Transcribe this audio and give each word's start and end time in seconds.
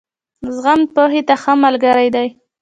زغم، 0.55 0.81
پوهې 0.95 1.21
ته 1.27 1.35
ښه 1.41 1.53
ملګری 1.63 2.09
دی. 2.15 2.27